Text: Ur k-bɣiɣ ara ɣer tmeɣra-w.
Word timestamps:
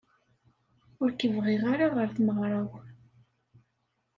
Ur 1.01 1.09
k-bɣiɣ 1.19 1.63
ara 1.73 1.87
ɣer 1.95 2.07
tmeɣra-w. 2.15 2.71